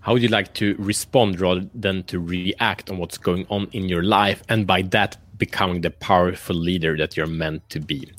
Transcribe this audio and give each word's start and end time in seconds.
how 0.00 0.12
would 0.12 0.22
you 0.22 0.28
like 0.28 0.54
to 0.54 0.74
respond 0.78 1.40
rather 1.40 1.66
than 1.74 2.02
to 2.04 2.20
react 2.20 2.90
on 2.90 2.98
what's 2.98 3.18
going 3.18 3.46
on 3.50 3.68
in 3.72 3.88
your 3.88 4.02
life? 4.02 4.42
And 4.48 4.66
by 4.66 4.82
that, 4.82 5.16
becoming 5.38 5.80
the 5.80 5.90
powerful 5.90 6.56
leader 6.56 6.96
that 6.96 7.16
you're 7.16 7.26
meant 7.26 7.68
to 7.70 7.80
be. 7.80 8.10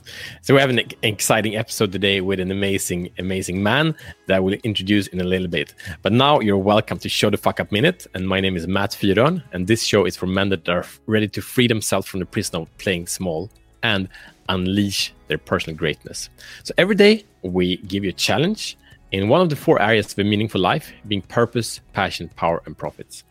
So 0.42 0.54
we 0.54 0.62
have 0.62 0.70
an 0.70 0.82
exciting 1.04 1.56
episode 1.56 1.92
today 1.92 2.22
with 2.22 2.40
an 2.40 2.50
amazing, 2.52 3.10
amazing 3.20 3.62
man 3.62 3.96
that 4.28 4.44
we'll 4.44 4.58
introduce 4.64 5.08
in 5.08 5.20
a 5.20 5.26
little 5.26 5.48
bit. 5.48 5.74
But 6.02 6.14
now 6.14 6.40
you're 6.40 6.58
welcome 6.58 6.98
to 7.00 7.10
Show 7.10 7.30
the 7.30 7.38
Fuck 7.38 7.60
Up 7.60 7.72
Minute. 7.72 8.08
And 8.14 8.28
my 8.28 8.40
name 8.40 8.56
is 8.56 8.68
Matt 8.68 8.92
Fyron. 8.92 9.44
And 9.52 9.68
this 9.68 9.84
show 9.84 10.06
is 10.06 10.16
for 10.16 10.28
men 10.28 10.50
that 10.50 10.68
are 10.70 10.86
ready 11.08 11.28
to 11.28 11.42
free 11.42 11.68
themselves 11.68 12.08
from 12.08 12.22
the 12.22 12.26
prison 12.26 12.62
of 12.62 12.78
playing 12.78 13.08
small 13.08 13.50
and 13.84 14.08
unleash 14.48 15.14
their 15.28 15.38
personal 15.38 15.78
greatness. 15.78 16.30
So 16.64 16.74
every 16.78 16.96
day 16.96 17.26
we 17.42 17.78
give 17.78 18.04
you 18.04 18.10
a 18.10 18.14
challenge 18.14 18.78
in 19.12 19.28
one 19.28 19.42
of 19.42 19.50
the 19.50 19.56
four 19.56 19.82
areas 19.82 20.12
of 20.14 20.20
a 20.20 20.24
meaningful 20.24 20.62
life, 20.62 20.92
being 21.08 21.22
purpose, 21.22 21.82
passion, 21.94 22.30
power, 22.36 22.62
and 22.66 22.78
profits. 22.78 23.24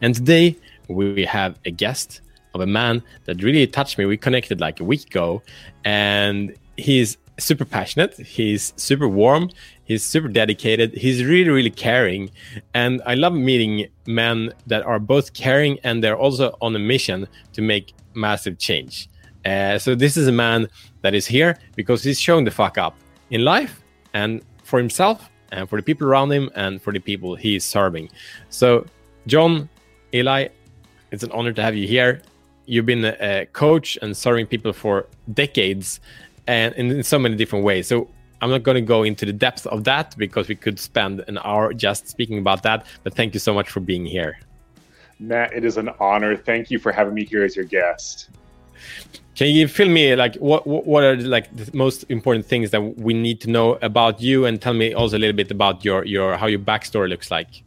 And 0.00 0.14
today 0.14 0.56
we 0.88 1.24
have 1.24 1.58
a 1.64 1.70
guest 1.70 2.20
of 2.54 2.60
a 2.60 2.66
man 2.66 3.02
that 3.24 3.42
really 3.42 3.66
touched 3.66 3.98
me. 3.98 4.04
We 4.04 4.16
connected 4.16 4.60
like 4.60 4.80
a 4.80 4.84
week 4.84 5.06
ago, 5.06 5.42
and 5.84 6.54
he's 6.76 7.16
super 7.38 7.64
passionate. 7.64 8.16
He's 8.18 8.72
super 8.76 9.08
warm. 9.08 9.50
He's 9.84 10.04
super 10.04 10.28
dedicated. 10.28 10.94
He's 10.94 11.24
really, 11.24 11.50
really 11.50 11.70
caring. 11.70 12.30
And 12.74 13.02
I 13.06 13.14
love 13.14 13.32
meeting 13.32 13.88
men 14.06 14.52
that 14.66 14.84
are 14.84 14.98
both 14.98 15.32
caring 15.32 15.78
and 15.82 16.04
they're 16.04 16.16
also 16.16 16.56
on 16.60 16.76
a 16.76 16.78
mission 16.78 17.26
to 17.54 17.62
make 17.62 17.92
massive 18.14 18.58
change. 18.58 19.08
Uh, 19.44 19.78
so 19.78 19.94
this 19.94 20.16
is 20.16 20.28
a 20.28 20.32
man 20.32 20.68
that 21.02 21.14
is 21.14 21.26
here 21.26 21.58
because 21.74 22.04
he's 22.04 22.20
showing 22.20 22.44
the 22.44 22.50
fuck 22.50 22.76
up 22.76 22.94
in 23.30 23.42
life 23.42 23.80
and 24.12 24.42
for 24.70 24.78
himself 24.78 25.28
and 25.52 25.68
for 25.68 25.76
the 25.76 25.82
people 25.82 26.06
around 26.06 26.32
him 26.32 26.50
and 26.54 26.80
for 26.80 26.92
the 26.92 27.00
people 27.00 27.34
he 27.34 27.56
is 27.56 27.64
serving. 27.64 28.08
So, 28.48 28.86
John, 29.26 29.68
Eli, 30.14 30.48
it's 31.10 31.22
an 31.22 31.32
honor 31.32 31.52
to 31.52 31.62
have 31.62 31.76
you 31.76 31.86
here 31.86 32.22
you've 32.70 32.86
been 32.86 33.04
a 33.04 33.46
coach 33.46 33.98
and 34.00 34.16
serving 34.16 34.46
people 34.46 34.72
for 34.72 35.06
decades 35.34 35.98
and 36.46 36.72
in 36.76 37.02
so 37.02 37.18
many 37.18 37.34
different 37.34 37.64
ways. 37.64 37.88
So 37.88 38.08
I'm 38.40 38.48
not 38.48 38.62
going 38.62 38.76
to 38.76 38.80
go 38.80 39.02
into 39.02 39.26
the 39.26 39.32
depth 39.32 39.66
of 39.66 39.82
that 39.84 40.16
because 40.16 40.46
we 40.46 40.54
could 40.54 40.78
spend 40.78 41.24
an 41.26 41.38
hour 41.42 41.74
just 41.74 42.06
speaking 42.06 42.38
about 42.38 42.62
that. 42.62 42.86
But 43.02 43.14
thank 43.14 43.34
you 43.34 43.40
so 43.40 43.52
much 43.52 43.68
for 43.68 43.80
being 43.80 44.06
here. 44.06 44.38
Matt, 45.18 45.52
it 45.52 45.64
is 45.64 45.78
an 45.78 45.90
honor. 45.98 46.36
Thank 46.36 46.70
you 46.70 46.78
for 46.78 46.92
having 46.92 47.12
me 47.12 47.24
here 47.24 47.44
as 47.44 47.56
your 47.56 47.64
guest. 47.64 48.30
Can 49.40 49.48
you 49.48 49.68
fill 49.68 49.88
me 49.88 50.14
like 50.16 50.36
what 50.36 50.66
what 50.66 51.02
are 51.02 51.16
like 51.16 51.48
the 51.56 51.74
most 51.74 52.04
important 52.10 52.44
things 52.44 52.72
that 52.72 52.82
we 52.98 53.14
need 53.14 53.40
to 53.40 53.48
know 53.48 53.78
about 53.80 54.20
you, 54.20 54.44
and 54.44 54.60
tell 54.60 54.74
me 54.74 54.92
also 54.92 55.16
a 55.16 55.20
little 55.20 55.34
bit 55.34 55.50
about 55.50 55.82
your 55.82 56.04
your 56.04 56.36
how 56.36 56.46
your 56.46 56.58
backstory 56.58 57.08
looks 57.08 57.30
like? 57.30 57.62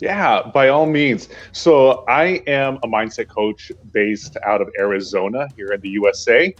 Yeah, 0.00 0.42
by 0.52 0.66
all 0.68 0.86
means. 0.86 1.28
So 1.52 2.04
I 2.08 2.42
am 2.48 2.78
a 2.82 2.88
mindset 2.88 3.28
coach 3.28 3.70
based 3.92 4.36
out 4.44 4.60
of 4.60 4.68
Arizona 4.80 5.46
here 5.54 5.68
in 5.68 5.80
the 5.80 5.90
USA. 5.90 6.52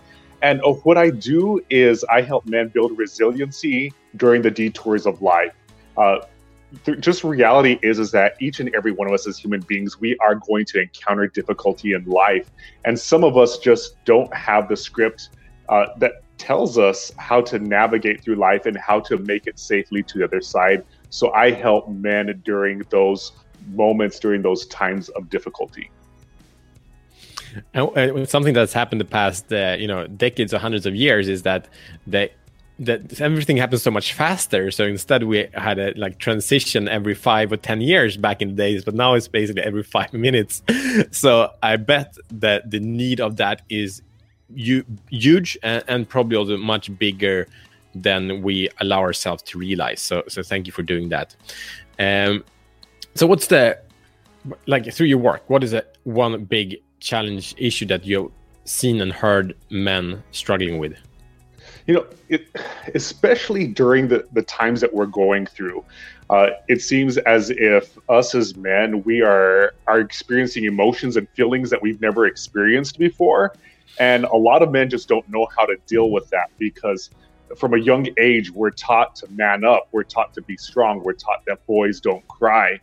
And 0.42 0.60
what 0.84 0.96
I 0.96 1.10
do 1.10 1.60
is 1.68 2.04
I 2.04 2.20
help 2.20 2.46
men 2.46 2.68
build 2.68 2.96
resiliency 2.96 3.92
during 4.14 4.42
the 4.42 4.52
detours 4.52 5.06
of 5.06 5.20
life. 5.20 5.56
Uh, 5.96 6.18
th- 6.84 7.00
just 7.00 7.24
reality 7.24 7.78
is 7.82 7.98
is 7.98 8.10
that 8.12 8.34
each 8.40 8.60
and 8.60 8.74
every 8.74 8.92
one 8.92 9.06
of 9.06 9.14
us 9.14 9.26
as 9.26 9.38
human 9.38 9.60
beings, 9.60 10.00
we 10.00 10.16
are 10.18 10.34
going 10.34 10.64
to 10.66 10.80
encounter 10.80 11.26
difficulty 11.26 11.92
in 11.92 12.04
life, 12.04 12.50
and 12.84 12.98
some 12.98 13.24
of 13.24 13.36
us 13.36 13.58
just 13.58 14.02
don't 14.04 14.32
have 14.34 14.68
the 14.68 14.76
script 14.76 15.30
uh, 15.68 15.86
that 15.98 16.22
tells 16.38 16.78
us 16.78 17.12
how 17.16 17.40
to 17.40 17.58
navigate 17.58 18.22
through 18.22 18.36
life 18.36 18.66
and 18.66 18.76
how 18.76 19.00
to 19.00 19.16
make 19.18 19.46
it 19.46 19.58
safely 19.58 20.02
to 20.02 20.18
the 20.18 20.24
other 20.24 20.40
side. 20.40 20.84
So 21.10 21.32
I 21.32 21.50
help 21.50 21.88
men 21.88 22.40
during 22.44 22.82
those 22.90 23.32
moments, 23.68 24.18
during 24.18 24.42
those 24.42 24.66
times 24.66 25.08
of 25.10 25.30
difficulty. 25.30 25.90
And 27.72 28.28
something 28.28 28.52
that's 28.52 28.72
happened 28.72 29.00
the 29.00 29.06
past, 29.06 29.50
uh, 29.52 29.76
you 29.78 29.86
know, 29.86 30.06
decades 30.06 30.52
or 30.52 30.58
hundreds 30.58 30.84
of 30.84 30.94
years 30.94 31.26
is 31.28 31.42
that 31.42 31.68
that 32.06 32.32
that 32.78 33.20
everything 33.20 33.56
happens 33.56 33.82
so 33.82 33.90
much 33.90 34.12
faster. 34.12 34.70
So 34.70 34.84
instead, 34.84 35.22
we 35.22 35.48
had 35.54 35.78
a 35.78 35.92
like 35.96 36.18
transition 36.18 36.88
every 36.88 37.14
five 37.14 37.52
or 37.52 37.56
ten 37.56 37.80
years 37.80 38.16
back 38.16 38.42
in 38.42 38.48
the 38.48 38.54
days, 38.54 38.84
but 38.84 38.94
now 38.94 39.14
it's 39.14 39.28
basically 39.28 39.62
every 39.62 39.82
five 39.82 40.12
minutes. 40.26 40.62
so 41.10 41.52
I 41.62 41.76
bet 41.76 42.16
that 42.30 42.70
the 42.70 42.80
need 42.80 43.20
of 43.20 43.36
that 43.36 43.62
is 43.68 44.02
huge 44.54 45.58
and, 45.62 45.82
and 45.88 46.08
probably 46.08 46.36
also 46.36 46.56
much 46.56 46.96
bigger 46.98 47.48
than 47.94 48.42
we 48.42 48.68
allow 48.80 49.00
ourselves 49.00 49.42
to 49.42 49.58
realize. 49.58 50.00
So, 50.00 50.22
so 50.28 50.42
thank 50.42 50.66
you 50.66 50.72
for 50.72 50.82
doing 50.82 51.08
that. 51.08 51.34
Um, 51.98 52.44
so, 53.14 53.26
what's 53.26 53.46
the 53.46 53.78
like 54.66 54.92
through 54.92 55.06
your 55.06 55.18
work? 55.18 55.48
What 55.48 55.64
is 55.64 55.70
the 55.70 55.84
one 56.04 56.44
big 56.44 56.76
challenge 57.00 57.54
issue 57.56 57.86
that 57.86 58.04
you've 58.04 58.30
seen 58.64 59.00
and 59.00 59.12
heard 59.12 59.56
men 59.70 60.22
struggling 60.30 60.78
with? 60.78 60.94
You 61.86 61.94
know, 61.94 62.06
it, 62.28 62.48
especially 62.94 63.68
during 63.68 64.08
the, 64.08 64.26
the 64.32 64.42
times 64.42 64.80
that 64.80 64.92
we're 64.92 65.06
going 65.06 65.46
through, 65.46 65.84
uh, 66.30 66.48
it 66.68 66.82
seems 66.82 67.16
as 67.18 67.50
if 67.50 67.96
us 68.08 68.34
as 68.34 68.56
men 68.56 69.04
we 69.04 69.22
are 69.22 69.74
are 69.86 70.00
experiencing 70.00 70.64
emotions 70.64 71.16
and 71.16 71.28
feelings 71.30 71.70
that 71.70 71.80
we've 71.80 72.00
never 72.00 72.26
experienced 72.26 72.98
before, 72.98 73.54
and 74.00 74.24
a 74.24 74.36
lot 74.36 74.62
of 74.62 74.72
men 74.72 74.90
just 74.90 75.08
don't 75.08 75.28
know 75.28 75.46
how 75.56 75.64
to 75.64 75.76
deal 75.86 76.10
with 76.10 76.28
that 76.30 76.50
because 76.58 77.10
from 77.56 77.74
a 77.74 77.78
young 77.78 78.08
age, 78.18 78.50
we're 78.50 78.70
taught 78.70 79.14
to 79.16 79.30
man 79.30 79.64
up, 79.64 79.88
we're 79.92 80.02
taught 80.02 80.34
to 80.34 80.42
be 80.42 80.56
strong, 80.56 81.02
we're 81.02 81.12
taught 81.12 81.44
that 81.46 81.64
boys 81.66 82.00
don't 82.00 82.26
cry. 82.26 82.80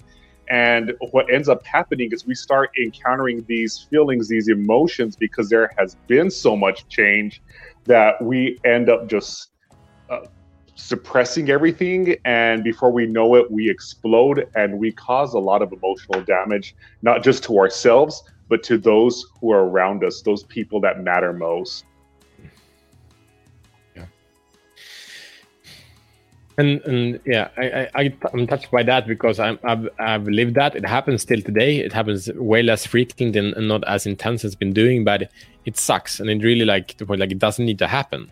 And 0.49 0.93
what 1.11 1.31
ends 1.33 1.49
up 1.49 1.65
happening 1.65 2.11
is 2.11 2.25
we 2.25 2.35
start 2.35 2.71
encountering 2.81 3.45
these 3.47 3.87
feelings, 3.89 4.27
these 4.27 4.49
emotions, 4.49 5.15
because 5.15 5.49
there 5.49 5.71
has 5.77 5.95
been 6.07 6.29
so 6.29 6.55
much 6.55 6.87
change 6.89 7.41
that 7.85 8.21
we 8.21 8.59
end 8.65 8.89
up 8.89 9.07
just 9.07 9.49
uh, 10.09 10.21
suppressing 10.75 11.49
everything. 11.49 12.15
And 12.25 12.63
before 12.63 12.91
we 12.91 13.05
know 13.05 13.35
it, 13.35 13.49
we 13.51 13.69
explode 13.69 14.49
and 14.55 14.79
we 14.79 14.91
cause 14.91 15.33
a 15.33 15.39
lot 15.39 15.61
of 15.61 15.71
emotional 15.71 16.21
damage, 16.21 16.75
not 17.01 17.23
just 17.23 17.43
to 17.45 17.57
ourselves, 17.57 18.23
but 18.49 18.63
to 18.63 18.77
those 18.77 19.25
who 19.39 19.51
are 19.51 19.65
around 19.65 20.03
us, 20.03 20.21
those 20.21 20.43
people 20.43 20.79
that 20.81 21.03
matter 21.03 21.33
most. 21.33 21.85
And, 26.57 26.81
and 26.81 27.19
yeah, 27.25 27.49
I, 27.57 27.89
I, 27.95 28.17
I'm 28.33 28.45
touched 28.45 28.69
by 28.69 28.83
that 28.83 29.07
because 29.07 29.39
I'm, 29.39 29.57
I've, 29.63 29.89
I've 29.99 30.27
lived 30.27 30.55
that. 30.55 30.75
It 30.75 30.85
happens 30.85 31.23
still 31.23 31.41
today. 31.41 31.77
It 31.77 31.91
happens 31.91 32.31
way 32.33 32.61
less 32.61 32.85
frequent 32.85 33.35
and, 33.35 33.53
and 33.53 33.67
not 33.67 33.83
as 33.87 34.05
intense 34.05 34.43
as 34.43 34.51
it's 34.51 34.55
been 34.55 34.73
doing, 34.73 35.03
but 35.03 35.31
it 35.65 35.77
sucks. 35.77 36.19
And 36.19 36.29
it 36.29 36.43
really 36.43 36.65
like 36.65 36.97
the 36.97 37.05
point, 37.05 37.19
like 37.19 37.31
it 37.31 37.39
doesn't 37.39 37.65
need 37.65 37.79
to 37.79 37.87
happen. 37.87 38.31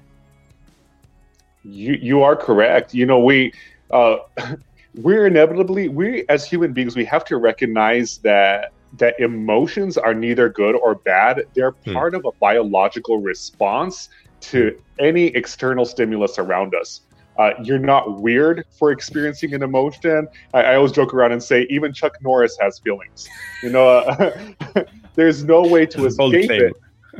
You, 1.63 1.93
you 1.93 2.21
are 2.21 2.35
correct. 2.35 2.93
You 2.93 3.05
know, 3.05 3.19
we, 3.19 3.53
uh, 3.89 4.17
we're 4.95 5.25
inevitably, 5.25 5.87
we 5.87 6.25
as 6.29 6.45
human 6.45 6.73
beings, 6.73 6.95
we 6.95 7.05
have 7.05 7.25
to 7.25 7.37
recognize 7.37 8.19
that 8.19 8.71
that 8.97 9.17
emotions 9.19 9.97
are 9.97 10.13
neither 10.13 10.49
good 10.49 10.75
or 10.75 10.95
bad. 10.95 11.45
They're 11.53 11.71
hmm. 11.71 11.93
part 11.93 12.13
of 12.13 12.25
a 12.25 12.31
biological 12.33 13.19
response 13.19 14.09
to 14.41 14.79
any 14.99 15.27
external 15.27 15.85
stimulus 15.85 16.37
around 16.39 16.75
us. 16.75 17.01
Uh, 17.37 17.51
you're 17.63 17.79
not 17.79 18.19
weird 18.19 18.65
for 18.77 18.91
experiencing 18.91 19.53
an 19.53 19.63
emotion. 19.63 20.27
I, 20.53 20.63
I, 20.63 20.75
always 20.75 20.91
joke 20.91 21.13
around 21.13 21.31
and 21.31 21.41
say 21.41 21.65
even 21.69 21.93
Chuck 21.93 22.17
Norris 22.21 22.57
has 22.59 22.79
feelings. 22.79 23.29
You 23.63 23.69
know, 23.69 23.87
uh, 23.87 24.83
there's 25.15 25.43
no 25.43 25.61
way 25.61 25.85
to 25.87 26.05
escape 26.05 26.51
it. 26.51 26.73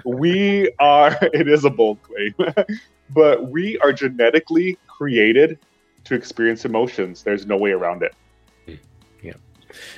We 0.06 0.72
are. 0.80 1.18
It 1.34 1.48
is 1.48 1.66
a 1.66 1.70
bold 1.70 2.00
claim, 2.04 2.36
but 3.10 3.50
we 3.50 3.78
are 3.80 3.94
genetically 3.94 4.78
created 4.88 5.58
to 6.04 6.16
experience 6.16 6.66
emotions. 6.66 7.24
There's 7.24 7.46
no 7.46 7.58
way 7.58 7.72
around 7.72 8.04
it. 8.04 8.14
Hmm. 8.66 8.76
Yeah, 9.24 9.34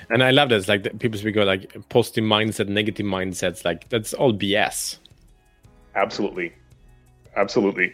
and 0.09 0.24
I 0.24 0.31
love 0.31 0.50
this. 0.50 0.68
Like 0.68 1.00
people 1.00 1.19
speak 1.19 1.36
about 1.36 1.48
like 1.48 1.89
positive 1.89 2.24
mindset, 2.24 2.68
negative 2.68 3.06
mindsets. 3.06 3.66
Like 3.66 3.89
that's 3.89 4.13
all 4.13 4.31
BS. 4.31 5.00
Absolutely, 5.95 6.54
absolutely. 7.36 7.94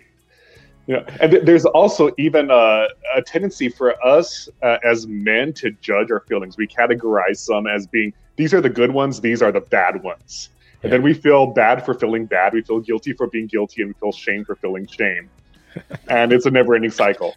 Yeah, 0.90 1.04
and 1.22 1.32
th- 1.32 1.44
there's 1.44 1.66
also 1.66 2.10
even 2.18 2.50
a, 2.50 2.88
a 3.16 3.22
tendency 3.22 3.70
for 3.70 4.04
us 4.04 4.50
uh, 4.64 4.78
as 4.84 5.06
men 5.06 5.54
to 5.54 5.70
judge 5.70 6.10
our 6.10 6.22
feelings. 6.22 6.58
We 6.58 6.68
categorize 6.68 7.38
some 7.38 7.68
as 7.68 7.86
being 7.86 8.12
these 8.38 8.56
are 8.56 8.62
the 8.62 8.72
good 8.72 8.92
ones, 8.92 9.22
these 9.22 9.44
are 9.44 9.52
the 9.52 9.62
bad 9.62 10.02
ones, 10.02 10.50
and 10.82 10.92
then 10.92 11.04
we 11.04 11.14
feel 11.14 11.46
bad 11.46 11.86
for 11.86 11.94
feeling 11.94 12.26
bad. 12.26 12.54
We 12.54 12.64
feel 12.64 12.80
guilty 12.80 13.14
for 13.14 13.28
being 13.28 13.46
guilty, 13.46 13.84
and 13.84 13.90
we 13.90 14.00
feel 14.00 14.12
shame 14.12 14.44
for 14.44 14.56
feeling 14.56 14.88
shame, 14.88 15.30
and 16.08 16.34
it's 16.34 16.48
a 16.48 16.50
never-ending 16.50 16.90
cycle. 16.90 17.36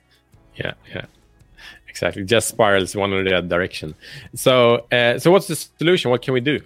Yeah, 0.57 0.73
yeah, 0.89 1.05
exactly. 1.89 2.25
Just 2.25 2.49
spirals 2.49 2.97
one 2.97 3.13
or 3.13 3.23
the 3.23 3.37
other 3.37 3.49
direction. 3.49 3.95
So, 4.35 4.87
uh, 4.91 5.19
so 5.19 5.31
what's 5.31 5.49
the 5.49 5.57
solution? 5.57 6.11
What 6.11 6.23
can 6.23 6.33
we 6.33 6.41
do? 6.41 6.59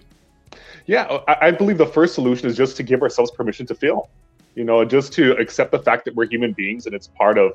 Yeah, 0.85 1.19
I, 1.27 1.47
I 1.47 1.51
believe 1.51 1.79
the 1.79 1.85
first 1.85 2.15
solution 2.15 2.47
is 2.47 2.55
just 2.55 2.77
to 2.77 2.83
give 2.83 3.01
ourselves 3.01 3.31
permission 3.31 3.65
to 3.65 3.75
feel 3.75 4.09
you 4.57 4.63
know 4.63 4.83
just 4.83 5.13
to 5.13 5.23
accept 5.43 5.71
the 5.71 5.79
fact 5.79 6.03
that 6.05 6.15
we're 6.15 6.29
human 6.35 6.53
beings 6.53 6.87
and 6.87 6.95
it's 6.95 7.07
part 7.07 7.37
of 7.37 7.51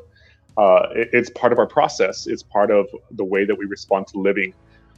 uh, 0.57 0.83
it's 0.95 1.31
part 1.31 1.53
of 1.53 1.59
our 1.59 1.67
process 1.67 2.27
it's 2.27 2.45
part 2.45 2.71
of 2.71 2.87
the 3.13 3.25
way 3.25 3.45
that 3.45 3.57
we 3.59 3.67
respond 3.77 4.07
to 4.07 4.19
living 4.19 4.53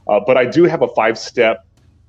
Uh, 0.07 0.19
but 0.27 0.35
I 0.37 0.45
do 0.57 0.61
have 0.73 0.81
a 0.83 0.91
five 1.01 1.17
step 1.17 1.57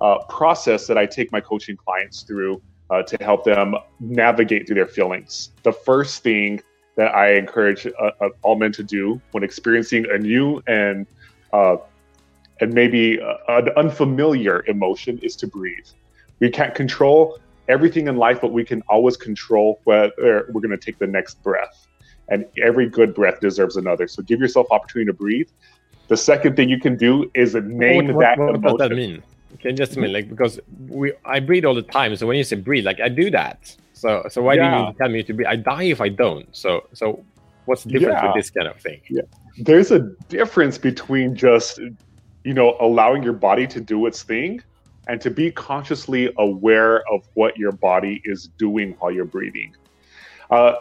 uh, 0.00 0.18
process 0.38 0.86
that 0.88 0.98
I 0.98 1.06
take 1.06 1.28
my 1.36 1.40
coaching 1.40 1.76
clients 1.84 2.18
through 2.28 2.54
uh, 2.90 3.02
to 3.10 3.16
help 3.28 3.44
them 3.44 3.68
navigate 4.00 4.66
through 4.66 4.78
their 4.80 4.92
feelings. 4.98 5.32
The 5.62 5.72
first 5.72 6.22
thing 6.22 6.60
that 6.98 7.10
I 7.14 7.26
encourage 7.42 7.82
uh, 7.86 8.10
uh, 8.20 8.28
all 8.44 8.56
men 8.64 8.72
to 8.72 8.84
do 8.98 9.20
when 9.32 9.42
experiencing 9.50 10.02
a 10.16 10.18
new 10.18 10.62
and 10.66 11.06
and 12.62 12.72
maybe 12.82 13.04
an 13.48 13.68
unfamiliar 13.82 14.56
emotion 14.74 15.14
is 15.26 15.36
to 15.36 15.46
breathe. 15.56 15.88
We 16.40 16.48
can't 16.58 16.74
control 16.74 17.38
everything 17.68 18.08
in 18.08 18.16
life, 18.16 18.40
but 18.40 18.52
we 18.52 18.64
can 18.64 18.82
always 18.88 19.16
control 19.16 19.80
whether 19.84 20.48
we're 20.52 20.60
going 20.60 20.70
to 20.70 20.78
take 20.78 20.98
the 20.98 21.06
next 21.06 21.42
breath. 21.42 21.86
And 22.28 22.44
every 22.62 22.88
good 22.88 23.14
breath 23.14 23.40
deserves 23.40 23.76
another. 23.76 24.08
So 24.08 24.22
give 24.22 24.40
yourself 24.40 24.66
opportunity 24.70 25.06
to 25.10 25.12
breathe. 25.12 25.48
The 26.08 26.16
second 26.16 26.56
thing 26.56 26.68
you 26.68 26.80
can 26.80 26.96
do 26.96 27.30
is 27.34 27.54
name 27.54 28.08
what, 28.08 28.20
that 28.22 28.38
what, 28.38 28.54
emotion. 28.54 28.62
What 28.62 28.78
does 28.78 28.88
that 28.88 28.96
mean? 28.96 29.22
Okay, 29.54 29.72
just 29.72 29.96
a 29.96 30.00
minute, 30.00 30.12
like 30.12 30.28
because 30.28 30.60
we 30.88 31.12
I 31.24 31.40
breathe 31.40 31.64
all 31.64 31.74
the 31.74 31.82
time. 31.82 32.14
So 32.16 32.26
when 32.26 32.36
you 32.36 32.44
say 32.44 32.56
breathe, 32.56 32.84
like 32.84 33.00
I 33.00 33.08
do 33.08 33.30
that. 33.30 33.74
So 33.92 34.26
so 34.28 34.42
why 34.42 34.54
yeah. 34.54 34.78
do 34.78 34.86
you 34.86 34.94
tell 34.98 35.08
me 35.08 35.22
to 35.22 35.32
breathe? 35.32 35.46
I 35.46 35.56
die 35.56 35.84
if 35.84 36.00
I 36.00 36.08
don't. 36.08 36.54
So 36.54 36.88
so 36.92 37.24
what's 37.64 37.84
the 37.84 37.90
difference 37.92 38.18
yeah. 38.20 38.26
with 38.26 38.36
this 38.36 38.50
kind 38.50 38.68
of 38.68 38.78
thing? 38.80 39.00
Yeah, 39.08 39.22
there's 39.58 39.92
a 39.92 40.00
difference 40.28 40.78
between 40.78 41.34
just 41.34 41.80
you 42.44 42.54
know 42.54 42.76
allowing 42.80 43.22
your 43.22 43.32
body 43.32 43.66
to 43.68 43.80
do 43.80 44.06
its 44.06 44.22
thing 44.22 44.62
and 45.06 45.20
to 45.20 45.30
be 45.30 45.50
consciously 45.50 46.32
aware 46.38 47.08
of 47.12 47.26
what 47.34 47.56
your 47.56 47.72
body 47.72 48.20
is 48.24 48.48
doing 48.58 48.94
while 48.98 49.10
you're 49.10 49.24
breathing. 49.24 49.74
Uh, 50.50 50.74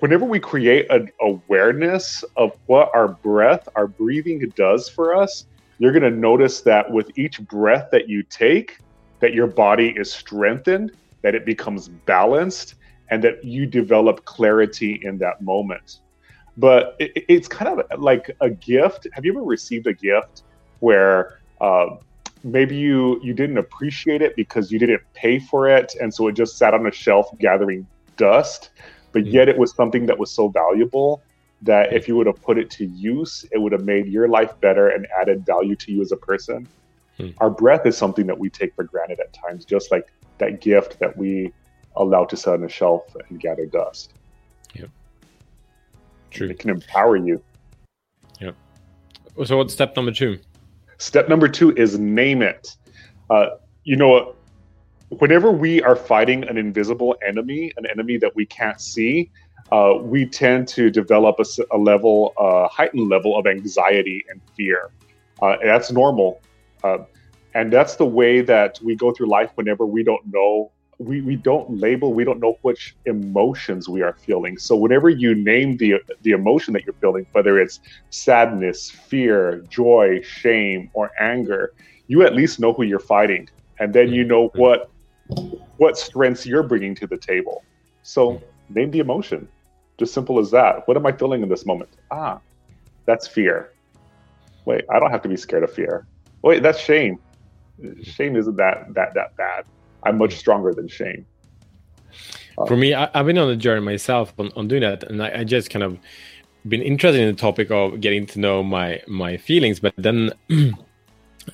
whenever 0.00 0.24
we 0.24 0.40
create 0.40 0.90
an 0.90 1.10
awareness 1.20 2.24
of 2.36 2.56
what 2.66 2.90
our 2.94 3.08
breath, 3.08 3.68
our 3.76 3.86
breathing 3.86 4.52
does 4.56 4.88
for 4.88 5.14
us, 5.14 5.46
you're 5.78 5.92
going 5.92 6.02
to 6.02 6.10
notice 6.10 6.60
that 6.62 6.90
with 6.90 7.10
each 7.18 7.40
breath 7.42 7.88
that 7.90 8.08
you 8.08 8.22
take, 8.22 8.78
that 9.20 9.34
your 9.34 9.46
body 9.46 9.94
is 9.96 10.12
strengthened, 10.12 10.92
that 11.22 11.34
it 11.34 11.44
becomes 11.44 11.88
balanced, 11.88 12.74
and 13.10 13.22
that 13.24 13.44
you 13.44 13.66
develop 13.66 14.24
clarity 14.24 15.00
in 15.02 15.18
that 15.18 15.40
moment. 15.42 16.00
But 16.56 16.96
it, 16.98 17.24
it's 17.28 17.48
kind 17.48 17.80
of 17.80 18.00
like 18.00 18.36
a 18.40 18.50
gift. 18.50 19.06
Have 19.12 19.24
you 19.24 19.32
ever 19.32 19.42
received 19.42 19.86
a 19.86 19.94
gift 19.94 20.42
where 20.80 21.40
uh, 21.60 21.96
maybe 22.44 22.76
you 22.76 23.20
you 23.22 23.32
didn't 23.32 23.58
appreciate 23.58 24.22
it 24.22 24.36
because 24.36 24.70
you 24.70 24.78
didn't 24.78 25.02
pay 25.14 25.38
for 25.38 25.68
it, 25.68 25.94
and 26.00 26.12
so 26.12 26.28
it 26.28 26.32
just 26.32 26.56
sat 26.56 26.74
on 26.74 26.86
a 26.86 26.92
shelf 26.92 27.26
gathering 27.38 27.86
dust, 28.16 28.70
but 29.12 29.22
mm-hmm. 29.22 29.32
yet 29.32 29.48
it 29.48 29.58
was 29.58 29.74
something 29.74 30.06
that 30.06 30.18
was 30.18 30.30
so 30.30 30.48
valuable 30.48 31.22
that 31.62 31.92
if 31.92 32.06
you 32.06 32.14
would 32.14 32.26
have 32.26 32.40
put 32.42 32.58
it 32.58 32.70
to 32.70 32.84
use, 32.84 33.44
it 33.50 33.58
would 33.58 33.72
have 33.72 33.84
made 33.84 34.06
your 34.06 34.28
life 34.28 34.52
better 34.60 34.90
and 34.90 35.06
added 35.18 35.46
value 35.46 35.74
to 35.74 35.92
you 35.92 36.02
as 36.02 36.12
a 36.12 36.16
person. 36.16 36.68
Hmm. 37.16 37.30
Our 37.38 37.48
breath 37.48 37.86
is 37.86 37.96
something 37.96 38.26
that 38.26 38.38
we 38.38 38.50
take 38.50 38.74
for 38.74 38.84
granted 38.84 39.18
at 39.20 39.32
times, 39.32 39.64
just 39.64 39.90
like 39.90 40.12
that 40.38 40.60
gift 40.60 40.98
that 40.98 41.16
we 41.16 41.52
allow 41.96 42.24
to 42.26 42.36
sit 42.36 42.52
on 42.52 42.64
a 42.64 42.68
shelf 42.68 43.16
and 43.28 43.40
gather 43.40 43.64
dust. 43.66 44.12
Yep. 44.74 44.90
True. 46.30 46.50
It 46.50 46.58
can 46.58 46.70
empower 46.70 47.16
you. 47.16 47.42
Yep. 48.40 48.56
So, 49.44 49.56
what's 49.56 49.72
step 49.72 49.96
number 49.96 50.12
two? 50.12 50.38
Step 50.98 51.28
number 51.28 51.48
two 51.48 51.74
is 51.76 51.98
name 51.98 52.42
it. 52.42 52.76
Uh, 53.30 53.50
you 53.84 53.96
know, 53.96 54.34
whenever 55.08 55.50
we 55.50 55.82
are 55.82 55.96
fighting 55.96 56.44
an 56.44 56.56
invisible 56.56 57.16
enemy, 57.26 57.72
an 57.76 57.86
enemy 57.86 58.16
that 58.18 58.34
we 58.34 58.46
can't 58.46 58.80
see, 58.80 59.30
uh, 59.72 59.94
we 60.00 60.26
tend 60.26 60.68
to 60.68 60.90
develop 60.90 61.36
a, 61.40 61.44
a 61.74 61.78
level, 61.78 62.32
a 62.38 62.68
heightened 62.68 63.08
level 63.08 63.38
of 63.38 63.46
anxiety 63.46 64.24
and 64.28 64.40
fear. 64.56 64.90
Uh, 65.42 65.56
and 65.60 65.68
that's 65.68 65.90
normal. 65.90 66.40
Uh, 66.82 66.98
and 67.54 67.72
that's 67.72 67.96
the 67.96 68.04
way 68.06 68.40
that 68.40 68.78
we 68.82 68.94
go 68.94 69.12
through 69.12 69.28
life 69.28 69.50
whenever 69.54 69.86
we 69.86 70.02
don't 70.02 70.24
know, 70.32 70.70
we, 70.98 71.20
we 71.20 71.36
don't 71.36 71.78
label, 71.78 72.12
we 72.12 72.24
don't 72.24 72.40
know 72.40 72.58
which 72.62 72.96
emotions 73.06 73.88
we 73.88 74.02
are 74.02 74.12
feeling. 74.12 74.58
So 74.58 74.76
whenever 74.76 75.08
you 75.08 75.34
name 75.34 75.76
the, 75.76 76.00
the 76.22 76.32
emotion 76.32 76.72
that 76.74 76.84
you're 76.84 76.94
feeling, 76.94 77.26
whether 77.32 77.58
it's 77.58 77.80
sadness, 78.10 78.90
fear, 78.90 79.64
joy, 79.68 80.20
shame, 80.22 80.90
or 80.94 81.10
anger, 81.20 81.72
you 82.06 82.22
at 82.22 82.34
least 82.34 82.60
know 82.60 82.72
who 82.72 82.82
you're 82.82 82.98
fighting. 82.98 83.48
And 83.78 83.92
then 83.92 84.12
you 84.12 84.24
know 84.24 84.48
mm-hmm. 84.50 84.58
what, 84.58 84.90
what 85.78 85.98
strengths 85.98 86.46
you're 86.46 86.62
bringing 86.62 86.94
to 86.96 87.06
the 87.06 87.16
table. 87.16 87.64
So 88.02 88.42
name 88.68 88.90
the 88.90 89.00
emotion. 89.00 89.48
Just 89.98 90.12
simple 90.12 90.38
as 90.38 90.50
that. 90.50 90.86
What 90.88 90.96
am 90.96 91.06
I 91.06 91.12
feeling 91.12 91.42
in 91.42 91.48
this 91.48 91.64
moment? 91.66 91.90
Ah, 92.10 92.40
that's 93.06 93.26
fear. 93.26 93.72
Wait, 94.64 94.84
I 94.90 94.98
don't 94.98 95.10
have 95.10 95.22
to 95.22 95.28
be 95.28 95.36
scared 95.36 95.62
of 95.62 95.72
fear. 95.72 96.06
Wait, 96.42 96.62
that's 96.62 96.80
shame. 96.80 97.18
Shame 98.02 98.36
isn't 98.36 98.56
that 98.56 98.92
that 98.94 99.14
that 99.14 99.36
bad. 99.36 99.66
I'm 100.04 100.18
much 100.18 100.36
stronger 100.36 100.72
than 100.72 100.88
shame. 100.88 101.26
Uh, 102.58 102.66
For 102.66 102.76
me, 102.76 102.94
I, 102.94 103.10
have 103.14 103.26
been 103.26 103.38
on 103.38 103.50
a 103.50 103.56
journey 103.56 103.80
myself 103.80 104.32
on, 104.38 104.52
on 104.56 104.68
doing 104.68 104.82
that, 104.82 105.02
and 105.04 105.22
I, 105.22 105.40
I 105.40 105.44
just 105.44 105.70
kind 105.70 105.82
of 105.82 105.98
been 106.68 106.82
interested 106.82 107.20
in 107.20 107.34
the 107.34 107.40
topic 107.40 107.70
of 107.70 108.00
getting 108.00 108.26
to 108.26 108.40
know 108.40 108.62
my 108.62 109.02
my 109.06 109.36
feelings, 109.36 109.80
but 109.80 109.92
then 109.96 110.32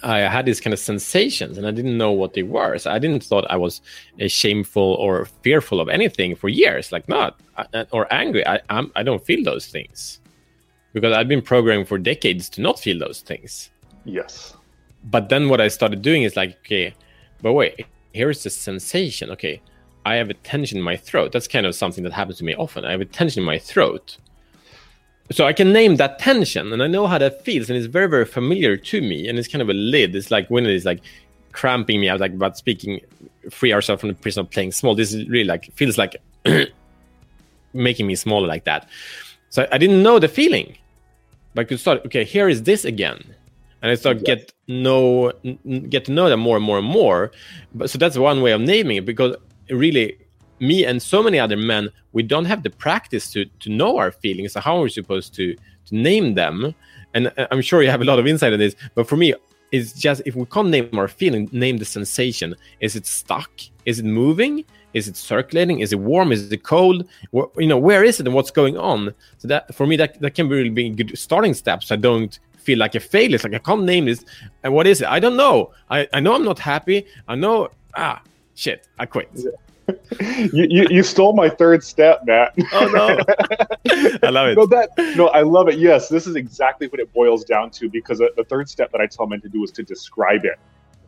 I 0.03 0.19
had 0.21 0.47
these 0.47 0.61
kind 0.61 0.73
of 0.73 0.79
sensations 0.79 1.59
and 1.59 1.67
I 1.67 1.73
didn't 1.73 1.99
know 1.99 2.13
what 2.13 2.35
they 2.35 2.45
were. 2.45 2.79
So 2.79 2.93
I 2.93 2.99
didn't 2.99 3.25
thought 3.25 3.45
I 3.51 3.57
was 3.57 3.81
uh, 4.21 4.29
shameful 4.29 4.95
or 4.95 5.25
fearful 5.43 5.81
of 5.81 5.89
anything 5.89 6.37
for 6.37 6.49
years, 6.49 6.93
like 6.93 7.09
not 7.09 7.41
uh, 7.57 7.85
or 7.91 8.13
angry. 8.13 8.47
I 8.47 8.61
I'm, 8.71 8.93
I 8.95 9.03
don't 9.03 9.25
feel 9.25 9.43
those 9.43 9.67
things 9.67 10.21
because 10.93 11.17
I've 11.17 11.29
been 11.29 11.43
programmed 11.43 11.89
for 11.89 11.99
decades 11.99 12.49
to 12.51 12.61
not 12.61 12.79
feel 12.79 12.99
those 12.99 13.21
things. 13.21 13.71
Yes. 14.05 14.57
But 15.05 15.29
then 15.29 15.49
what 15.49 15.61
I 15.61 15.69
started 15.69 16.03
doing 16.03 16.23
is 16.23 16.37
like, 16.37 16.59
okay, 16.61 16.95
but 17.43 17.53
wait, 17.55 17.87
here's 18.13 18.43
the 18.43 18.51
sensation. 18.51 19.31
Okay, 19.31 19.61
I 20.05 20.17
have 20.17 20.31
a 20.31 20.35
tension 20.35 20.79
in 20.79 20.85
my 20.85 20.97
throat. 20.97 21.33
That's 21.33 21.49
kind 21.49 21.67
of 21.67 21.75
something 21.75 22.05
that 22.05 22.13
happens 22.13 22.39
to 22.39 22.45
me 22.45 22.55
often. 22.55 22.85
I 22.85 22.93
have 22.93 23.01
a 23.01 23.05
tension 23.05 23.41
in 23.41 23.47
my 23.47 23.59
throat 23.59 24.17
so 25.33 25.47
I 25.47 25.53
can 25.53 25.73
name 25.73 25.97
that 25.97 26.19
tension, 26.19 26.73
and 26.73 26.83
I 26.83 26.89
know 26.89 27.07
how 27.07 27.19
that 27.19 27.45
feels, 27.45 27.71
and 27.71 27.77
it's 27.77 27.87
very, 27.87 28.09
very 28.09 28.25
familiar 28.25 28.77
to 28.77 29.01
me. 29.01 29.29
And 29.29 29.39
it's 29.39 29.47
kind 29.47 29.63
of 29.63 29.69
a 29.69 29.75
lid. 29.75 30.15
It's 30.17 30.31
like 30.31 30.49
when 30.49 30.67
it 30.67 30.75
is 30.75 30.85
like 30.85 31.01
cramping 31.53 32.01
me. 32.01 32.09
I 32.09 32.13
was 32.13 32.21
like 32.21 32.33
about 32.33 32.57
speaking, 32.57 33.01
free 33.49 33.73
ourselves 33.73 34.01
from 34.01 34.09
the 34.09 34.17
prison 34.17 34.41
of 34.41 34.51
playing 34.51 34.73
small. 34.73 34.95
This 34.97 35.15
is 35.15 35.29
really 35.29 35.45
like 35.45 35.73
feels 35.75 35.97
like 35.97 36.17
making 37.73 38.09
me 38.09 38.17
smaller 38.17 38.49
like 38.49 38.65
that. 38.65 38.89
So 39.51 39.69
I 39.71 39.79
didn't 39.79 40.03
know 40.03 40.19
the 40.19 40.29
feeling, 40.29 40.77
but 41.55 41.63
I 41.63 41.65
could 41.65 41.79
start. 41.79 42.05
Okay, 42.07 42.25
here 42.25 42.49
is 42.49 42.65
this 42.65 42.85
again, 42.85 43.23
and 43.83 43.91
I 43.91 43.95
start 43.95 44.19
yes. 44.19 44.25
get 44.25 44.53
know 44.69 45.33
get 45.89 46.05
to 46.07 46.13
know 46.13 46.29
them 46.29 46.41
more 46.41 46.57
and 46.57 46.65
more 46.65 46.79
and 46.79 46.87
more. 46.87 47.33
But 47.75 47.91
so 47.91 47.99
that's 47.99 48.17
one 48.17 48.43
way 48.43 48.53
of 48.53 48.61
naming 48.61 48.97
it 48.99 49.07
because 49.07 49.37
really 49.71 50.19
me 50.61 50.85
and 50.85 51.01
so 51.03 51.23
many 51.23 51.39
other 51.39 51.57
men, 51.57 51.91
we 52.13 52.23
don't 52.23 52.45
have 52.45 52.63
the 52.63 52.71
practice 52.71 53.31
to 53.33 53.45
to 53.61 53.71
know 53.71 53.97
our 53.97 54.13
feelings. 54.13 54.53
So 54.53 54.61
how 54.61 54.77
are 54.77 54.83
we 54.83 54.91
supposed 54.91 55.35
to 55.35 55.55
to 55.55 55.95
name 55.95 56.35
them? 56.35 56.75
And 57.15 57.33
uh, 57.37 57.49
I'm 57.51 57.63
sure 57.63 57.83
you 57.83 57.91
have 57.91 58.03
a 58.03 58.05
lot 58.05 58.19
of 58.19 58.27
insight 58.27 58.53
on 58.53 58.59
this. 58.59 58.77
But 58.95 59.09
for 59.09 59.17
me, 59.17 59.35
it's 59.73 59.93
just 59.93 60.23
if 60.27 60.35
we 60.35 60.45
can't 60.47 60.69
name 60.69 60.91
our 60.99 61.09
feeling, 61.09 61.49
name 61.53 61.79
the 61.79 61.85
sensation. 61.85 62.55
Is 62.81 62.97
it 62.97 63.07
stuck? 63.07 63.51
Is 63.87 63.99
it 63.99 64.05
moving? 64.05 64.65
Is 64.93 65.07
it 65.07 65.17
circulating? 65.17 65.81
Is 65.81 65.93
it 65.93 66.01
warm? 66.01 66.33
Is 66.33 66.51
it 66.51 66.65
cold? 66.65 67.09
you 67.33 67.67
know, 67.67 67.79
where 67.79 68.03
is 68.03 68.19
it 68.19 68.27
and 68.27 68.35
what's 68.35 68.51
going 68.51 68.77
on? 68.77 69.15
So 69.39 69.49
that 69.49 69.75
for 69.75 69.87
me, 69.87 69.97
that 69.97 70.21
that 70.21 70.35
can 70.35 70.49
really 70.49 70.71
be 70.71 70.91
good 70.91 71.17
starting 71.19 71.55
steps. 71.55 71.93
I 71.93 71.97
don't 71.97 72.39
feel 72.71 72.79
like 72.79 72.95
a 72.95 73.01
failure. 73.01 73.35
It's 73.35 73.45
like 73.45 73.55
I 73.55 73.59
can't 73.59 73.85
name 73.85 74.05
this. 74.05 74.25
And 74.63 74.73
what 74.73 74.87
is 74.87 75.01
it? 75.03 75.09
I 75.09 75.19
don't 75.19 75.37
know. 75.37 75.73
I, 75.91 76.09
I 76.13 76.21
know 76.21 76.35
I'm 76.35 76.45
not 76.45 76.59
happy. 76.59 77.07
I 77.27 77.35
know 77.35 77.69
ah 77.97 78.23
shit. 78.55 78.89
I 78.99 79.07
quit. 79.07 79.29
Yeah 79.35 79.51
you, 80.53 80.67
you, 80.69 80.87
you 80.91 81.03
stole 81.03 81.33
my 81.33 81.49
third 81.49 81.83
step, 81.83 82.23
Matt. 82.25 82.55
Oh 82.73 82.87
no, 82.93 83.19
I 84.23 84.31
love 84.31 84.49
it. 84.49 84.57
No, 84.57 84.67
that 84.67 84.91
no, 85.17 85.29
I 85.29 85.43
love 85.43 85.69
it. 85.69 85.79
Yes, 85.79 86.09
this 86.09 86.27
is 86.27 86.37
exactly 86.37 86.87
what 86.89 87.01
it 87.01 87.13
boils 87.13 87.45
down 87.45 87.71
to. 87.73 87.89
Because 87.89 88.19
the 88.19 88.47
third 88.49 88.69
step 88.69 88.93
that 88.93 89.01
I 89.01 89.07
tell 89.07 89.27
men 89.27 89.41
to 89.41 89.49
do 89.49 89.65
is 89.65 89.71
to 89.73 89.83
describe 89.83 90.45
it. 90.45 90.59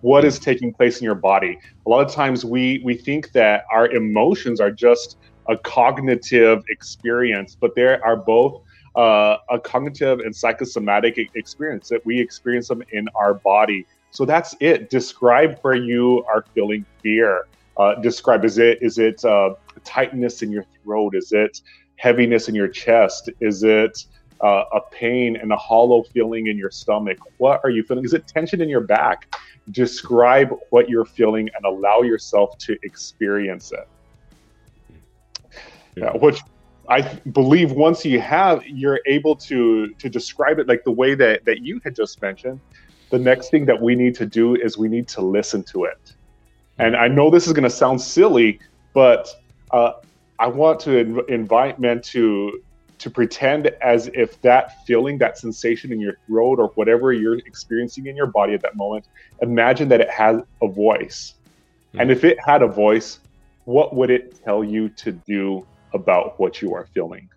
What 0.01 0.25
is 0.25 0.39
taking 0.39 0.73
place 0.73 0.99
in 0.99 1.05
your 1.05 1.15
body? 1.15 1.59
A 1.87 1.89
lot 1.89 2.05
of 2.05 2.13
times 2.13 2.45
we 2.45 2.81
we 2.85 2.97
think 2.97 3.33
that 3.33 3.65
our 3.73 3.89
emotions 3.89 4.61
are 4.61 4.71
just 4.71 5.17
a 5.49 5.57
cognitive 5.57 6.63
experience, 6.69 7.57
but 7.59 7.75
there 7.75 8.05
are 8.05 8.17
both 8.17 8.63
uh, 8.97 9.37
a 9.51 9.59
cognitive 9.59 10.21
and 10.21 10.35
psychosomatic 10.35 11.19
experience 11.35 11.89
that 11.89 12.05
we 12.05 12.21
experience 12.21 12.69
them 12.69 12.83
in 12.93 13.09
our 13.15 13.35
body. 13.35 13.87
So 14.11 14.25
that's 14.25 14.55
it. 14.61 14.91
Describe 14.91 15.59
where 15.63 15.75
you 15.75 16.25
are 16.29 16.45
feeling 16.55 16.85
fear 17.03 17.47
uh, 17.77 17.95
describe? 17.97 18.45
Is 18.45 18.59
it 18.59 18.79
is 18.83 18.99
it 18.99 19.25
uh, 19.25 19.55
tightness 19.85 20.43
in 20.43 20.51
your 20.51 20.65
throat? 20.83 21.15
Is 21.15 21.33
it 21.33 21.61
heaviness 21.97 22.49
in 22.49 22.55
your 22.55 22.69
chest? 22.69 23.31
Is 23.41 23.63
it 23.63 24.07
uh, 24.43 24.65
a 24.73 24.81
pain 24.91 25.37
and 25.37 25.53
a 25.53 25.57
hollow 25.57 26.03
feeling 26.03 26.49
in 26.49 26.59
your 26.59 26.71
stomach? 26.71 27.19
What 27.39 27.61
are 27.65 27.71
you 27.71 27.83
feeling? 27.83 28.05
Is 28.05 28.13
it 28.13 28.27
tension 28.27 28.61
in 28.61 28.69
your 28.69 28.81
back? 28.81 29.35
Describe 29.71 30.51
what 30.71 30.89
you're 30.91 31.05
feeling 31.05 31.49
and 31.55 31.65
allow 31.65 32.03
yourself 32.03 32.59
to 32.59 32.77
experience 32.83 33.73
it. 33.73 33.89
Yeah, 35.97 36.11
which 36.17 36.41
I 36.89 37.03
believe 37.33 37.73
once 37.73 38.05
you 38.05 38.21
have, 38.21 38.67
you're 38.67 39.01
able 39.07 39.37
to 39.37 39.89
to 39.95 40.09
describe 40.09 40.59
it 40.59 40.67
like 40.69 40.85
the 40.85 40.91
way 40.91 41.15
that 41.15 41.45
that 41.45 41.63
you 41.63 41.81
had 41.85 41.95
just 41.95 42.21
mentioned. 42.21 42.61
the 43.13 43.19
next 43.19 43.51
thing 43.51 43.67
that 43.67 43.81
we 43.81 43.95
need 43.95 44.15
to 44.15 44.27
do 44.27 44.57
is 44.57 44.79
we 44.79 44.89
need 44.89 45.07
to 45.07 45.21
listen 45.21 45.63
to 45.63 45.85
it. 45.85 46.15
And 46.79 46.97
I 46.97 47.09
know 47.09 47.31
this 47.31 47.47
is 47.47 47.53
going 47.53 47.63
to 47.65 47.71
sound 47.71 48.01
silly, 48.01 48.59
but 48.95 49.29
uh, 49.71 49.93
I 50.39 50.47
want 50.47 50.81
to 50.81 50.91
inv- 50.91 51.29
invite 51.29 51.79
men 51.79 52.01
to 52.03 52.63
to 52.99 53.11
pretend 53.11 53.67
as 53.83 54.09
if 54.15 54.41
that 54.43 54.87
feeling, 54.87 55.19
that 55.19 55.37
sensation 55.37 55.93
in 55.93 56.01
your 56.01 56.17
throat, 56.27 56.59
or 56.59 56.69
whatever 56.69 57.13
you're 57.13 57.37
experiencing 57.39 58.07
in 58.07 58.17
your 58.17 58.29
body 58.29 58.55
at 58.55 58.63
that 58.63 58.77
moment, 58.77 59.05
imagine 59.43 59.89
that 59.89 60.01
it 60.01 60.11
has 60.11 60.41
a 60.63 60.69
voice. 60.69 61.35
Mm-hmm. 61.89 62.01
And 62.01 62.11
if 62.11 62.25
it 62.25 62.39
had 62.41 62.63
a 62.63 62.69
voice, 62.69 63.19
what 63.65 63.95
would 63.95 64.11
it 64.11 64.43
tell 64.45 64.65
you 64.65 64.89
to 64.89 65.13
do 65.13 65.67
about 65.95 66.39
what 66.41 66.63
you 66.63 66.75
are 66.75 66.87
feeling? 66.87 67.29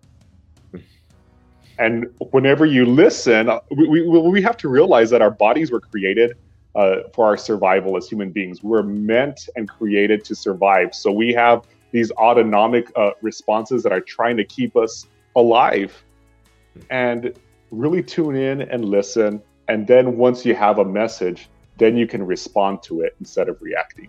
And 1.78 2.06
whenever 2.30 2.64
you 2.64 2.86
listen, 2.86 3.50
we, 3.70 3.86
we, 3.86 4.18
we 4.18 4.42
have 4.42 4.56
to 4.58 4.68
realize 4.68 5.10
that 5.10 5.20
our 5.20 5.30
bodies 5.30 5.70
were 5.70 5.80
created 5.80 6.34
uh, 6.74 6.96
for 7.14 7.26
our 7.26 7.36
survival 7.36 7.96
as 7.96 8.08
human 8.08 8.30
beings. 8.30 8.62
We're 8.62 8.82
meant 8.82 9.48
and 9.56 9.68
created 9.68 10.24
to 10.24 10.34
survive. 10.34 10.94
So 10.94 11.12
we 11.12 11.32
have 11.34 11.62
these 11.92 12.10
autonomic 12.12 12.90
uh, 12.96 13.10
responses 13.20 13.82
that 13.82 13.92
are 13.92 14.00
trying 14.00 14.36
to 14.38 14.44
keep 14.44 14.76
us 14.76 15.06
alive. 15.34 16.02
And 16.90 17.34
really 17.70 18.02
tune 18.02 18.36
in 18.36 18.62
and 18.62 18.84
listen. 18.84 19.42
And 19.68 19.86
then 19.86 20.16
once 20.16 20.46
you 20.46 20.54
have 20.54 20.78
a 20.78 20.84
message, 20.84 21.48
then 21.78 21.96
you 21.96 22.06
can 22.06 22.24
respond 22.24 22.82
to 22.84 23.02
it 23.02 23.16
instead 23.20 23.48
of 23.48 23.58
reacting. 23.60 24.08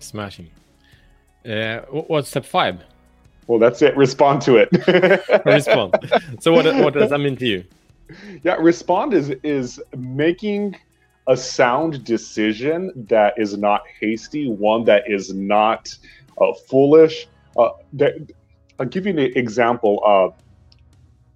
Smashing. 0.00 0.50
Uh, 1.48 1.80
what's 1.90 2.28
step 2.28 2.44
five? 2.44 2.82
Well, 3.46 3.58
that's 3.58 3.82
it. 3.82 3.96
Respond 3.96 4.42
to 4.42 4.56
it. 4.56 4.68
respond. 5.44 5.94
So 6.40 6.52
what 6.52 6.64
what 6.76 6.94
does 6.94 7.10
that 7.10 7.18
mean 7.18 7.36
to 7.36 7.46
you? 7.46 7.64
Yeah, 8.42 8.54
respond 8.54 9.14
is 9.14 9.30
is 9.42 9.80
making 9.96 10.76
a 11.26 11.36
sound 11.36 12.04
decision 12.04 12.92
that 13.08 13.34
is 13.36 13.56
not 13.56 13.82
hasty, 14.00 14.48
one 14.48 14.84
that 14.84 15.04
is 15.06 15.32
not 15.32 15.96
uh, 16.40 16.52
foolish. 16.68 17.26
Uh, 17.56 17.70
that, 17.94 18.14
I'll 18.78 18.86
give 18.86 19.06
you 19.06 19.12
an 19.12 19.18
example. 19.18 20.00
of 20.04 20.34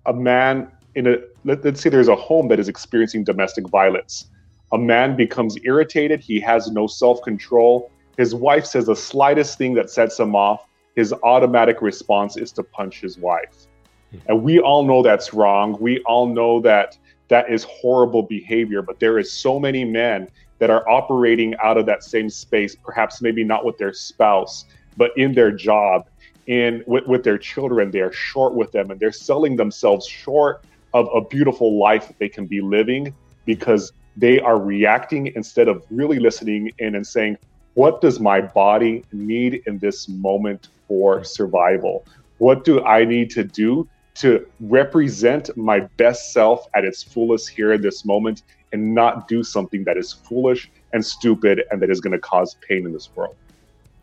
a 0.07 0.13
man 0.13 0.71
in 0.95 1.07
a 1.07 1.17
let, 1.45 1.65
let's 1.65 1.81
say 1.81 1.91
there's 1.91 2.09
a 2.09 2.17
home 2.17 2.49
that 2.49 2.61
is 2.61 2.69
experiencing 2.69 3.25
domestic 3.25 3.69
violence. 3.69 4.27
A 4.73 4.79
man 4.79 5.17
becomes 5.17 5.57
irritated. 5.65 6.21
He 6.21 6.41
has 6.41 6.71
no 6.71 6.87
self 6.87 7.23
control. 7.23 7.91
His 8.17 8.35
wife 8.35 8.67
says 8.67 8.87
the 8.87 8.97
slightest 8.97 9.59
thing 9.59 9.75
that 9.75 9.91
sets 9.91 10.19
him 10.19 10.35
off 10.35 10.67
his 10.95 11.13
automatic 11.25 11.83
response 11.83 12.37
is 12.37 12.53
to 12.53 12.63
punch 12.63 13.01
his 13.01 13.19
wife. 13.19 13.67
Hmm. 14.11 14.19
And 14.27 14.43
we 14.43 14.61
all 14.61 14.85
know 14.85 15.03
that's 15.03 15.35
wrong. 15.35 15.77
We 15.81 16.01
all 16.01 16.27
know 16.27 16.61
that 16.61 16.97
that 17.29 17.51
is 17.51 17.65
horrible 17.65 18.23
behavior, 18.23 18.83
but 18.83 19.01
there 19.01 19.19
is 19.19 19.33
so 19.33 19.59
many 19.59 19.85
men 19.85 20.29
that 20.59 20.71
are 20.71 20.89
operating 20.89 21.55
out 21.63 21.77
of 21.77 21.87
that 21.87 22.05
same 22.05 22.31
space, 22.31 22.77
perhaps 22.77 23.21
maybe 23.21 23.43
not 23.43 23.65
with 23.65 23.77
their 23.79 23.93
spouse, 23.93 24.67
but 24.97 25.11
in 25.17 25.35
their 25.35 25.51
job, 25.51 26.07
in 26.47 26.85
with, 26.87 27.07
with 27.07 27.25
their 27.25 27.39
children. 27.39 27.91
They 27.91 28.01
are 28.01 28.13
short 28.13 28.55
with 28.55 28.71
them 28.71 28.91
and 28.91 29.01
they're 29.01 29.13
selling 29.13 29.57
themselves 29.57 30.07
short 30.07 30.65
of 30.93 31.09
a 31.13 31.21
beautiful 31.21 31.79
life 31.79 32.07
that 32.07 32.19
they 32.19 32.29
can 32.29 32.47
be 32.47 32.61
living 32.61 33.13
because 33.47 33.93
they 34.17 34.39
are 34.39 34.59
reacting 34.59 35.33
instead 35.35 35.67
of 35.67 35.85
really 35.91 36.21
listening 36.21 36.71
in 36.79 36.95
and 36.95 37.05
saying, 37.05 37.37
what 37.75 38.01
does 38.01 38.21
my 38.21 38.41
body 38.41 39.05
need 39.13 39.63
in 39.67 39.79
this 39.79 40.09
moment 40.09 40.69
for 40.89 41.25
survival? 41.25 42.07
What 42.39 42.65
do 42.65 42.83
I 42.85 43.05
need 43.05 43.31
to 43.31 43.45
do 43.45 43.89
to 44.15 44.47
represent 44.61 45.57
my 45.57 45.81
best 45.97 46.33
self 46.33 46.67
at 46.75 46.85
its 46.85 47.03
fullest 47.03 47.49
here 47.49 47.73
in 47.73 47.83
this 47.83 48.05
moment 48.05 48.43
and 48.73 48.95
not 48.95 49.27
do 49.29 49.43
something 49.43 49.85
that 49.85 49.97
is 49.97 50.13
foolish 50.13 50.71
and 50.93 51.05
stupid 51.05 51.65
and 51.71 51.83
that 51.83 51.91
is 51.91 52.01
going 52.01 52.13
to 52.13 52.19
cause 52.19 52.57
pain 52.67 52.87
in 52.87 52.93
this 52.93 53.11
world? 53.15 53.35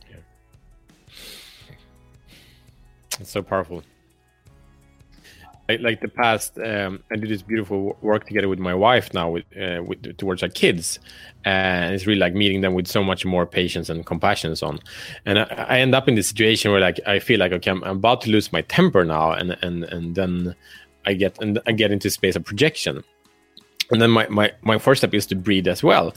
Yeah. 0.10 0.18
It's 3.20 3.32
so 3.32 3.42
powerful 3.42 3.84
like 5.80 6.02
the 6.02 6.08
past 6.08 6.58
um, 6.60 7.04
i 7.12 7.16
did 7.16 7.30
this 7.30 7.42
beautiful 7.42 7.98
work 8.02 8.26
together 8.28 8.50
with 8.50 8.60
my 8.60 8.74
wife 8.74 9.14
now 9.14 9.30
with, 9.30 9.46
uh, 9.58 9.82
with 9.84 10.18
towards 10.18 10.44
our 10.44 10.50
kids. 10.50 11.00
And 11.44 11.96
it's 11.96 12.06
really 12.06 12.20
like 12.20 12.34
meeting 12.34 12.62
them 12.62 12.74
with 12.74 12.88
so 12.88 13.04
much 13.04 13.26
more 13.26 13.46
patience 13.46 13.90
and 13.90 14.06
compassion 14.06 14.50
and 14.52 14.58
so 14.58 14.68
on. 14.68 14.80
And 15.26 15.40
I, 15.40 15.66
I, 15.70 15.80
end 15.80 15.96
up 15.96 16.08
in 16.08 16.16
this 16.16 16.28
situation 16.28 16.72
where 16.72 16.80
like 16.80 17.00
i 17.08 17.20
feel 17.20 17.40
like 17.40 17.52
okay 17.52 17.72
I'm, 17.72 17.84
I'm, 17.84 17.98
about 17.98 18.22
to 18.22 18.30
lose 18.30 18.52
my 18.52 18.62
temper 18.62 19.04
now 19.04 19.32
and 19.32 19.58
and 19.62 19.84
and 19.86 20.16
then 20.16 20.56
i 21.06 21.14
get 21.14 21.42
and 21.42 21.60
i 21.66 21.72
get 21.72 21.92
into 21.92 22.10
space 22.10 22.36
of 22.36 22.44
projection. 22.44 23.04
And 23.92 24.02
then 24.02 24.12
my, 24.12 24.28
my 24.30 24.52
my 24.62 24.78
first 24.78 25.02
step 25.02 25.14
is 25.14 25.26
to 25.28 25.36
breathe 25.36 25.68
as 25.68 25.84
well. 25.84 26.14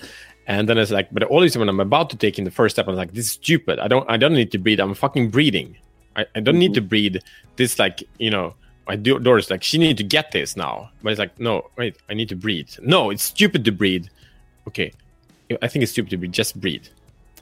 And 0.47 0.69
then 0.69 0.77
it's 0.77 0.91
like 0.91 1.09
but 1.13 1.23
always 1.23 1.57
when 1.57 1.69
i'm 1.69 1.81
about 1.81 2.11
to 2.11 2.17
take 2.17 2.39
in 2.39 2.45
the 2.45 2.51
first 2.51 2.75
step 2.77 2.89
i'm 2.89 2.97
like 2.97 3.15
this 3.15 3.27
is 3.27 3.33
stupid. 3.33 3.79
I 3.79 3.89
don't 3.89 4.09
i 4.11 4.17
don't 4.17 4.35
need 4.35 4.53
to 4.53 4.59
breathe. 4.59 4.81
I'm 4.81 4.95
fucking 4.95 5.31
breathing. 5.31 5.77
I, 6.17 6.27
I 6.37 6.41
don't 6.41 6.59
need 6.59 6.73
mm-hmm. 6.73 6.75
to 6.75 6.93
breathe 6.93 7.17
this 7.57 7.79
like 7.79 8.03
you 8.19 8.31
know 8.31 8.55
my 8.87 8.97
daughter 8.97 9.39
is 9.39 9.51
like, 9.51 9.63
she 9.63 9.79
need 9.79 9.97
to 9.97 10.05
get 10.05 10.33
this 10.33 10.57
now. 10.57 10.91
But 11.03 11.13
it's 11.13 11.19
like, 11.19 11.39
no, 11.41 11.71
wait, 11.77 11.97
I 12.09 12.15
need 12.15 12.29
to 12.31 12.37
breathe. 12.37 12.71
No, 12.83 13.11
it's 13.11 13.23
stupid 13.23 13.65
to 13.65 13.73
breathe. 13.73 14.07
Okay, 14.69 14.93
I 15.63 15.69
think 15.69 15.83
it's 15.83 15.93
stupid 15.93 16.11
to 16.11 16.17
breathe. 16.17 16.33
Just 16.33 16.61
breathe. 16.61 16.87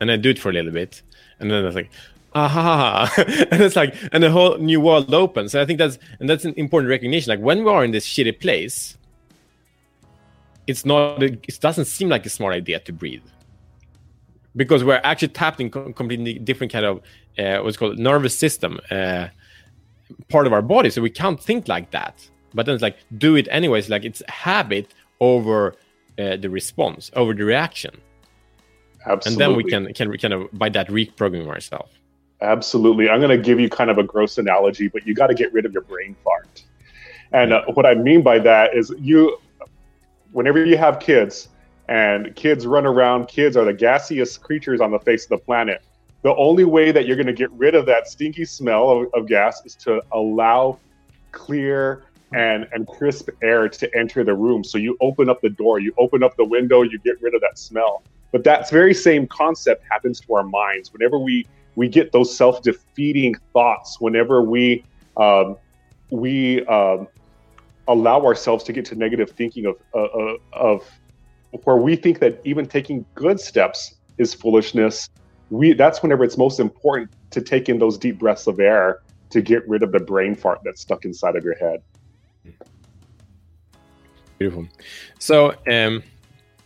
And 0.00 0.11
I 0.11 0.16
do 0.16 0.30
it 0.30 0.38
for 0.38 0.50
a 0.50 0.52
little 0.52 0.72
bit, 0.72 1.02
and 1.38 1.50
then 1.50 1.64
it's 1.64 1.76
like, 1.76 1.90
aha, 2.34 3.12
and 3.16 3.62
it's 3.62 3.76
like, 3.76 3.94
and 4.12 4.22
the 4.22 4.30
whole 4.30 4.58
new 4.58 4.80
world 4.80 5.12
opens. 5.14 5.54
And 5.54 5.62
I 5.62 5.66
think 5.66 5.78
that's 5.78 5.99
and 6.18 6.28
that's 6.28 6.44
an 6.44 6.54
important 6.56 6.90
recognition. 6.90 7.30
Like 7.30 7.40
when 7.40 7.62
we 7.64 7.70
are 7.70 7.84
in 7.84 7.92
this 7.92 8.06
shitty 8.06 8.40
place, 8.40 8.96
it's 10.66 10.84
not. 10.84 11.22
It 11.22 11.61
doesn't 11.61 11.84
seem 11.84 12.08
like 12.08 12.26
a 12.26 12.30
smart 12.30 12.54
idea 12.54 12.80
to 12.80 12.92
breathe 12.92 13.22
because 14.56 14.84
we're 14.84 15.00
actually 15.04 15.28
tapped 15.28 15.61
in 15.61 15.70
completely 15.70 16.34
different 16.34 16.72
kind 16.72 16.84
of 16.84 17.02
uh, 17.38 17.62
what's 17.62 17.76
called 17.76 17.99
nervous 17.99 18.37
system. 18.37 18.80
Uh, 18.90 19.28
part 20.28 20.47
of 20.47 20.52
our 20.52 20.62
body, 20.62 20.90
so 20.90 21.02
we 21.02 21.11
can't 21.11 21.40
think 21.40 21.69
like 21.69 21.90
that. 21.90 22.28
But 22.54 22.66
then 22.66 22.75
it's 22.75 22.83
like 22.83 22.99
do 23.19 23.37
it 23.37 23.49
anyways. 23.50 23.88
Like 23.88 24.04
it's 24.04 24.23
habit 24.28 24.92
over 25.21 25.75
uh, 26.19 26.37
the 26.37 26.50
response, 26.50 27.11
over 27.14 27.33
the 27.35 27.45
reaction. 27.45 27.97
Absolutely. 29.07 29.31
And 29.33 29.40
then 29.40 29.57
we 29.57 29.64
can 29.64 29.95
can 29.95 30.19
kind 30.19 30.35
of 30.35 30.49
by 30.52 30.69
that 30.71 30.88
reprogram 30.88 31.49
ourselves. 31.49 31.92
Absolutely. 32.40 33.09
I'm 33.09 33.21
going 33.21 33.37
to 33.37 33.42
give 33.42 33.61
you 33.61 33.69
kind 33.69 33.88
of 33.88 33.99
a 33.99 34.02
gross 34.02 34.37
analogy, 34.37 34.88
but 34.88 35.07
you 35.07 35.14
got 35.14 35.28
to 35.28 35.35
get 35.35 35.52
rid 35.52 35.64
of 35.64 35.73
your 35.73 35.83
brain 35.83 36.16
fart. 36.25 36.64
And 37.33 37.52
uh, 37.52 37.62
what 37.75 37.87
I 37.87 37.95
mean 37.95 38.23
by 38.23 38.40
that 38.40 38.75
is 38.75 38.92
you, 38.99 39.38
whenever 40.33 40.64
you 40.64 40.76
have 40.76 40.99
kids, 40.99 41.49
and 41.88 42.35
kids 42.37 42.66
run 42.66 42.87
around, 42.87 43.26
kids 43.26 43.57
are 43.57 43.64
the 43.64 43.73
gaseous 43.73 44.38
creatures 44.38 44.81
on 44.81 44.90
the 44.90 44.99
face 44.99 45.25
of 45.25 45.31
the 45.31 45.38
planet 45.38 45.83
the 46.22 46.34
only 46.36 46.64
way 46.64 46.92
that 46.92 47.06
you're 47.06 47.16
going 47.16 47.26
to 47.26 47.32
get 47.32 47.50
rid 47.52 47.74
of 47.74 47.84
that 47.86 48.08
stinky 48.08 48.44
smell 48.44 48.90
of, 48.90 49.08
of, 49.14 49.26
gas 49.26 49.60
is 49.64 49.74
to 49.74 50.00
allow 50.12 50.78
clear 51.32 52.04
and, 52.32 52.66
and 52.72 52.86
crisp 52.86 53.28
air 53.42 53.68
to 53.68 53.96
enter 53.96 54.22
the 54.22 54.34
room. 54.34 54.62
So 54.62 54.78
you 54.78 54.96
open 55.00 55.28
up 55.28 55.40
the 55.40 55.50
door, 55.50 55.80
you 55.80 55.92
open 55.98 56.22
up 56.22 56.36
the 56.36 56.44
window, 56.44 56.82
you 56.82 56.98
get 57.00 57.20
rid 57.20 57.34
of 57.34 57.40
that 57.40 57.58
smell. 57.58 58.02
But 58.30 58.44
that 58.44 58.70
very 58.70 58.94
same 58.94 59.26
concept 59.26 59.84
happens 59.90 60.20
to 60.20 60.34
our 60.34 60.44
minds. 60.44 60.92
Whenever 60.92 61.18
we 61.18 61.46
we 61.74 61.88
get 61.88 62.12
those 62.12 62.34
self-defeating 62.36 63.34
thoughts, 63.52 64.00
whenever 64.00 64.42
we 64.42 64.84
um, 65.16 65.56
we 66.10 66.64
um, 66.66 67.08
allow 67.88 68.24
ourselves 68.24 68.64
to 68.64 68.72
get 68.72 68.84
to 68.86 68.94
negative 68.94 69.30
thinking 69.30 69.66
of, 69.66 69.76
uh, 69.94 70.02
uh 70.02 70.36
of 70.52 70.88
where 71.64 71.76
we 71.76 71.96
think 71.96 72.20
that 72.20 72.40
even 72.44 72.64
taking 72.66 73.04
good 73.14 73.38
steps 73.40 73.96
is 74.18 74.32
foolishness 74.32 75.10
we 75.52 75.75
that's 75.75 76.02
whenever 76.02 76.25
it's 76.25 76.38
most 76.38 76.59
important 76.59 77.11
to 77.30 77.42
take 77.42 77.68
in 77.68 77.78
those 77.78 77.99
deep 77.99 78.18
breaths 78.18 78.47
of 78.47 78.59
air 78.59 79.02
to 79.28 79.42
get 79.42 79.68
rid 79.68 79.82
of 79.82 79.92
the 79.92 80.00
brain 80.00 80.35
fart 80.35 80.61
that's 80.64 80.80
stuck 80.80 81.04
inside 81.04 81.37
of 81.37 81.44
your 81.44 81.54
head. 81.56 81.82
Beautiful. 84.38 84.66
So 85.18 85.50
um 85.71 86.02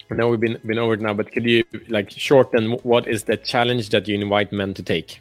I 0.08 0.14
know 0.14 0.28
we've 0.28 0.40
been 0.40 0.58
been 0.64 0.78
over 0.78 0.94
it 0.94 1.00
now, 1.00 1.14
but 1.14 1.32
could 1.32 1.44
you 1.44 1.64
like 1.88 2.10
shorten 2.10 2.72
what 2.84 3.08
is 3.08 3.24
the 3.24 3.36
challenge 3.36 3.90
that 3.90 4.06
you 4.06 4.14
invite 4.14 4.52
men 4.52 4.72
to 4.74 4.82
take? 4.84 5.20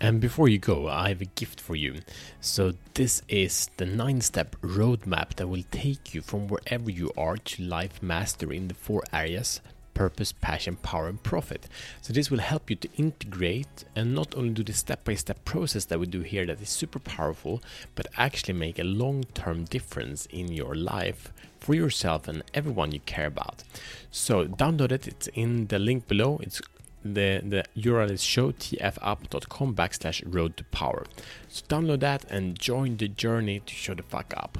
And 0.00 0.18
before 0.18 0.48
you 0.48 0.58
go, 0.58 0.88
I 0.88 1.10
have 1.10 1.20
a 1.20 1.26
gift 1.26 1.60
for 1.60 1.76
you. 1.76 1.96
So, 2.40 2.72
this 2.94 3.20
is 3.28 3.68
the 3.76 3.84
nine 3.84 4.22
step 4.22 4.56
roadmap 4.62 5.34
that 5.34 5.48
will 5.48 5.64
take 5.70 6.14
you 6.14 6.22
from 6.22 6.48
wherever 6.48 6.90
you 6.90 7.12
are 7.18 7.36
to 7.36 7.62
life 7.62 8.02
mastery 8.02 8.56
in 8.56 8.68
the 8.68 8.74
four 8.74 9.02
areas 9.12 9.60
purpose, 9.92 10.30
passion, 10.30 10.76
power, 10.76 11.08
and 11.08 11.20
profit. 11.24 11.66
So, 12.00 12.12
this 12.12 12.30
will 12.30 12.38
help 12.38 12.70
you 12.70 12.76
to 12.76 12.88
integrate 12.96 13.84
and 13.96 14.14
not 14.14 14.34
only 14.36 14.50
do 14.50 14.62
the 14.62 14.72
step 14.72 15.04
by 15.04 15.14
step 15.14 15.44
process 15.44 15.84
that 15.86 15.98
we 15.98 16.06
do 16.06 16.20
here 16.20 16.46
that 16.46 16.62
is 16.62 16.70
super 16.70 17.00
powerful, 17.00 17.60
but 17.96 18.06
actually 18.16 18.54
make 18.54 18.78
a 18.78 18.84
long 18.84 19.24
term 19.34 19.64
difference 19.64 20.24
in 20.26 20.52
your 20.52 20.74
life 20.76 21.32
for 21.58 21.74
yourself 21.74 22.28
and 22.28 22.44
everyone 22.54 22.92
you 22.92 23.00
care 23.00 23.26
about. 23.26 23.64
So, 24.10 24.46
download 24.46 24.92
it, 24.92 25.08
it's 25.08 25.26
in 25.34 25.66
the 25.66 25.80
link 25.80 26.06
below. 26.06 26.38
It's 26.42 26.62
the, 27.02 27.42
the 27.44 27.64
URL 27.80 28.10
is 28.10 28.22
showtfup.com 28.22 29.74
backslash 29.74 30.22
road 30.26 30.56
to 30.56 30.64
power. 30.64 31.04
So 31.48 31.64
download 31.66 32.00
that 32.00 32.24
and 32.30 32.58
join 32.58 32.96
the 32.96 33.08
journey 33.08 33.60
to 33.60 33.74
show 33.74 33.94
the 33.94 34.02
fuck 34.02 34.34
up. 34.36 34.58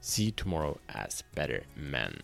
See 0.00 0.24
you 0.24 0.30
tomorrow 0.30 0.78
as 0.88 1.22
better 1.34 1.64
men. 1.76 2.20